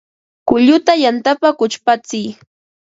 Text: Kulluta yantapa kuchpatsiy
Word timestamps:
Kulluta 0.47 0.93
yantapa 1.03 1.49
kuchpatsiy 1.59 2.27